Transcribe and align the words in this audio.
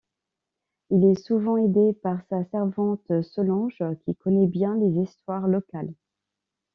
Il 0.89 1.05
est 1.05 1.13
souvent 1.27 1.57
aidé 1.57 1.93
par 2.01 2.17
sa 2.27 2.43
servante 2.45 3.03
Solange 3.21 3.83
qui 4.03 4.15
connait 4.15 4.47
bien 4.47 4.75
les 4.77 4.99
histoires 4.99 5.47
locales. 5.47 5.93